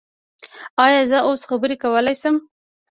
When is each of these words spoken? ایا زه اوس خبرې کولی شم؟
ایا 0.85 1.01
زه 1.11 1.17
اوس 1.27 1.41
خبرې 1.49 1.75
کولی 1.83 2.15
شم؟ 2.21 2.35